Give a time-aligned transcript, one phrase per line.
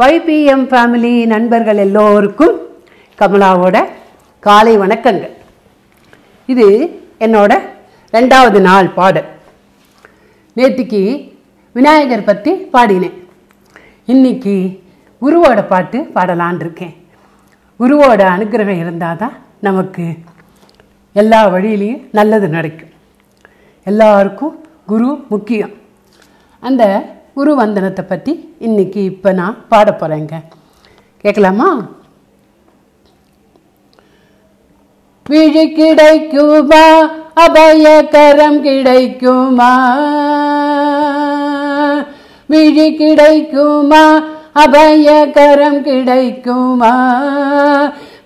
[0.00, 2.58] Five PM family நண்பர்கள் எல்லோருக்கும்
[3.20, 3.76] கமலாவோட
[4.46, 5.32] காலை வணக்கங்கள்.
[6.52, 6.66] இது
[7.24, 7.52] என்னோட
[8.12, 9.26] ரெண்டாவது நாள் பாடல்.
[10.58, 11.32] நேற்றுக்கு
[11.72, 13.16] விநாயகர் பற்றி பாடினேன்.
[14.12, 14.54] இன்னைக்கு
[15.22, 16.94] குருவோட பாட்டு பாடலான் இருக்கேன்.
[17.80, 20.06] குருவோட அனுக்கிரகம் இருந்தால் தான் நமக்கு
[21.12, 22.94] எல்லா வழியிலையும் நல்லது நடக்கும்.
[23.82, 24.56] எல்லாருக்கும்
[24.86, 25.74] குரு முக்கியம்.
[26.60, 26.84] அந்த
[27.38, 30.36] குரு வந்தனத்தை பற்றி இன்னைக்கு இப்போ நான் பாட போகிறேங்க
[31.24, 31.68] கேட்கலாமா?
[35.26, 36.84] விழி கிடைக்குமா?
[37.36, 39.70] அபயகரம் கிடைக்குமா?
[42.46, 44.02] விழி கிடைக்குமா?
[44.54, 46.92] அபயகரம் கிடைக்குமா?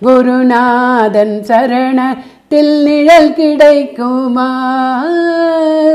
[0.01, 4.51] குருநாதன் சரணத்தில் நிழல் கிடைக்குமா?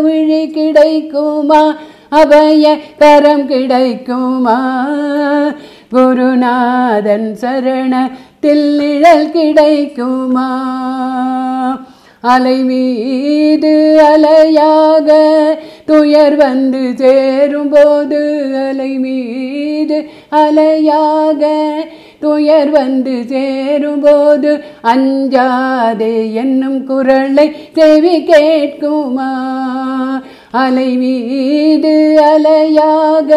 [0.01, 1.75] விழி கிடைக்குமா?
[2.11, 4.59] அபய கரம் கிடைக்குமா?
[5.91, 10.49] குருநாதன் சரணத்தில் நிழல் கிடைக்குமா?
[12.23, 15.09] அலை மீது அலையாக
[15.85, 18.21] துயர் வந்து சேரும்போது
[18.67, 21.43] அலை மீது அலையாக
[22.19, 29.31] துயர் வந்து சேரும்போது அஞ்சாதே என்னும் குரலை செவி கேட்குமா?
[30.51, 33.31] அலை மீது அலையாக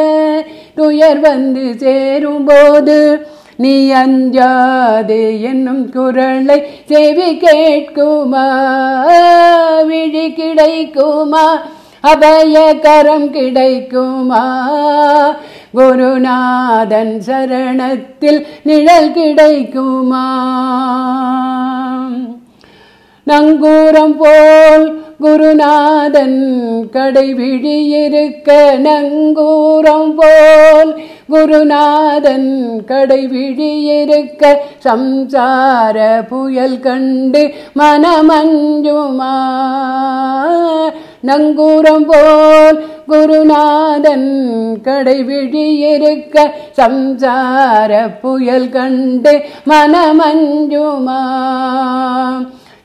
[0.75, 8.47] துயர் வந்து சேரும்போது நீ அஞ்சாது என்னும் குரலை செவி கேட்குமா?
[9.87, 11.63] விழி கிடைக்குமா?
[12.01, 14.71] அபய கரம் கிடைக்குமா?
[15.73, 20.27] குருநாதன் சரணத்தில் நிழல் கிடைக்குமா?
[23.27, 26.39] நங்கூரம் போல் குருநாதன்
[26.93, 27.89] கடைவிழி
[28.83, 33.85] நங்கூரம் போல் குருநாதன் கடைவிழி
[34.85, 39.35] சம்சார புயல் கண்டு மனமஞ்சுமா?
[41.27, 44.31] நங்கூரம் போல் குருநாதன்
[44.85, 45.79] கடைவிழி
[46.77, 51.40] சம்சார புயல் கண்டு மனமஞ்சுமா?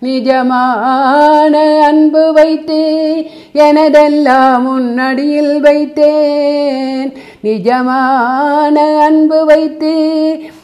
[0.05, 2.81] நிஜமான அன்பு வைத்து
[3.53, 7.09] எனதெல்லாம் உன்னடியில் வைத்தேன்.
[7.43, 9.94] நிஜமான அன்பு வைத்து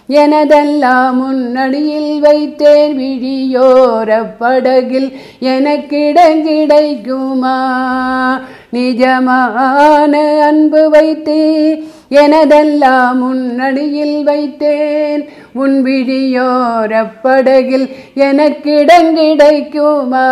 [0.10, 2.96] எனதெல்லாம் முன்னடியில் வைத்தேன்.
[3.00, 4.10] விழியோர
[4.40, 5.10] படகில்
[5.42, 7.58] எனக்கிடம் கிடைக்குமா
[8.74, 11.40] நிஜமான அன்பு வைத்து
[12.12, 15.30] எனதெல்லாம் உன்னடியில் வைத்தேன்.
[15.54, 20.30] உன் விழியோரப்படகில் எனக்கிடம் கிடைக்குமா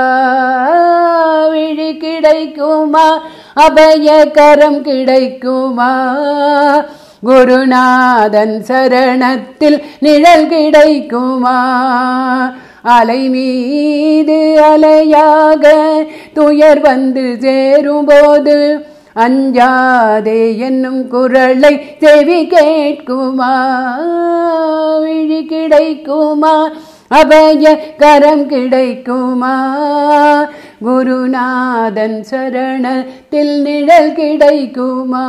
[1.52, 3.22] விழி கிடைக்குமா?
[3.56, 6.08] அபயகரம் கிடைக்குமா?
[7.22, 11.60] குருநாதன் சரணத்தில் நிழல் கிடைக்குமா?
[12.82, 15.94] அலை மீது அலையாக
[16.34, 23.54] துயர் வந்து சேரும்போது அஞ்சாதே என்னும் குரலை செவி கேட்குமா?
[25.02, 26.70] விழி கிடைக்குமா?
[27.08, 29.56] அபய கரம் கிடைக்குமா?
[30.86, 35.26] குருநாதன் சரணத்தில் நிழல் கிடைக்குமா?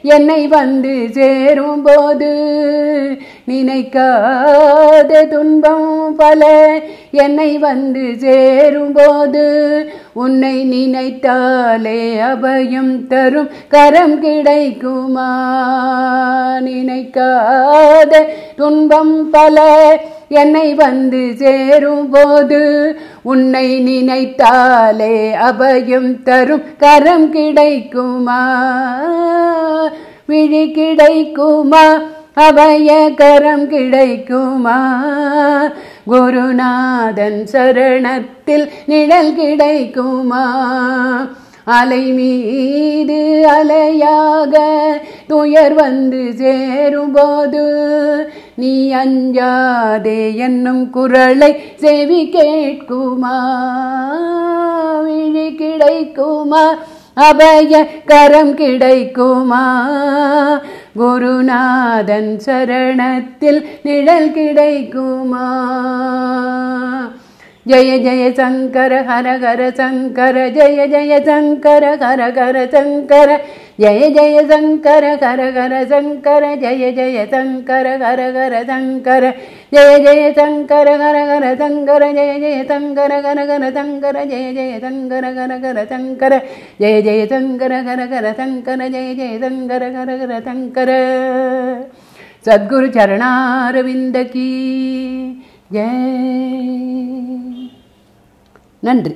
[0.01, 2.31] என்னை வந்து சேரும்போது.
[3.47, 6.69] நினைக்காத துன்பம் பல
[7.11, 9.45] என்னை வந்து சேரும்போது.
[10.13, 15.31] உன்னை நினைத்தாலே அபயம் தரும் கரம் கிடைக்குமா?
[16.59, 19.57] நினைக்காத துன்பம் பல
[20.29, 22.97] என்னை வந்து சேரும்போது.
[23.29, 28.41] உன்னை நினைத்தாலே அபயம் தரும் கரம் கிடைக்குமா?
[30.25, 31.83] விழி கிடைக்குமா?
[32.33, 34.79] அபய கரம் கிடைக்குமா?
[36.05, 40.45] குருநாதன் சரணத்தில் நிழல் கிடைக்குமா?
[41.63, 44.55] அலை மீது அலையாக
[45.27, 47.63] துயர் வந்து சேரும்போது
[48.59, 53.35] நீ அஞ்சாதே என்னும் குரலை செவி கேட்குமா?
[55.03, 56.77] விழி கிடைக்குமா?
[57.13, 59.63] அபய கரம் கிடைக்குமா?
[60.99, 65.45] குருநாதன் சரணத்தில் நிழல் கிடைக்குமா?
[67.67, 73.41] ஜய ஜய சங்கர ஹர ஹர சங்கர ஜய ஜய சங்கர ஹர ஹர சங்கர
[73.81, 79.23] ஜய ஜய சங்கர கர கர சங்கர ஜய ஜய சங்கர கர கர சங்கர
[79.75, 85.31] ஜய ஜய சங்கர கர கர சங்கர ஜய ஜய சங்கர கர கர சங்கர ஜய ஜய சங்கர
[85.37, 86.33] கர கர சங்கர
[86.81, 90.89] ஜய ஜய சங்கர கர கர சங்கர ஜய ஜய சங்கர கர கர சங்கர.
[92.45, 94.49] சத்குரு சரணாரவிந்த கீ.
[95.73, 97.65] ஜெய்
[98.79, 99.15] நன்றி.